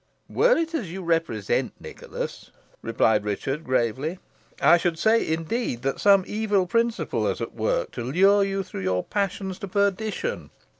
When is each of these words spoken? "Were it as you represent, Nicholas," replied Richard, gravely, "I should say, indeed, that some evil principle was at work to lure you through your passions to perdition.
"Were 0.29 0.57
it 0.57 0.73
as 0.73 0.91
you 0.91 1.03
represent, 1.03 1.73
Nicholas," 1.79 2.49
replied 2.81 3.23
Richard, 3.23 3.63
gravely, 3.63 4.17
"I 4.59 4.77
should 4.77 4.97
say, 4.97 5.31
indeed, 5.31 5.83
that 5.83 5.99
some 5.99 6.23
evil 6.25 6.65
principle 6.65 7.21
was 7.21 7.39
at 7.39 7.53
work 7.53 7.91
to 7.91 8.03
lure 8.03 8.43
you 8.43 8.63
through 8.63 8.81
your 8.81 9.03
passions 9.03 9.59
to 9.59 9.67
perdition. 9.67 10.49